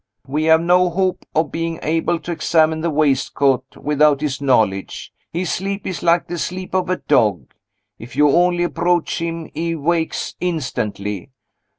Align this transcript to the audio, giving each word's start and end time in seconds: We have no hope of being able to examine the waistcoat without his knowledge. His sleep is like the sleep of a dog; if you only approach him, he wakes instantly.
We 0.25 0.45
have 0.45 0.61
no 0.61 0.89
hope 0.89 1.27
of 1.35 1.51
being 1.51 1.77
able 1.83 2.17
to 2.21 2.31
examine 2.31 2.81
the 2.81 2.89
waistcoat 2.89 3.77
without 3.77 4.21
his 4.21 4.41
knowledge. 4.41 5.13
His 5.31 5.51
sleep 5.53 5.85
is 5.85 6.01
like 6.01 6.25
the 6.27 6.39
sleep 6.39 6.73
of 6.73 6.89
a 6.89 6.97
dog; 6.97 7.53
if 7.99 8.15
you 8.15 8.27
only 8.29 8.63
approach 8.63 9.19
him, 9.21 9.51
he 9.53 9.75
wakes 9.75 10.33
instantly. 10.41 11.29